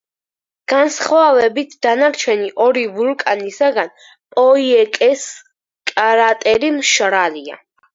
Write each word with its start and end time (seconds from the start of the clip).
განსხვავებით 0.71 1.75
დანარჩენი 1.87 2.49
ორი 2.67 2.87
ვულკანისაგან, 2.97 3.95
პოიკეს 4.39 5.31
კრატერი 5.95 6.79
მშრალია. 6.85 7.67